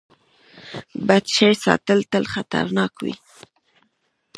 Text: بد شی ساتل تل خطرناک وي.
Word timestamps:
بد 1.07 1.25
شی 1.35 1.51
ساتل 1.63 1.99
تل 2.11 2.23
خطرناک 2.33 2.93
وي. 3.03 3.13